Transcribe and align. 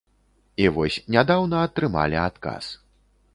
І 0.63 0.65
вось 0.77 0.97
нядаўна 1.17 1.61
атрымалі 1.67 2.17
адказ. 2.29 2.73